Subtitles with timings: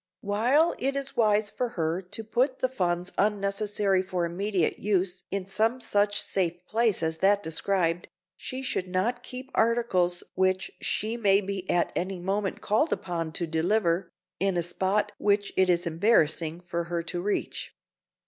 [0.21, 5.45] While it is wise for her to put the funds unnecessary for immediate use in
[5.45, 11.39] some such safe place as that described, she should not keep articles which she may
[11.39, 14.09] be at any moment called upon to deliver,
[14.39, 17.75] in a spot which it is embarrassing for her to reach.